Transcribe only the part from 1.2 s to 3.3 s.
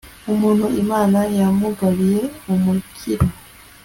yamugabiye umukiro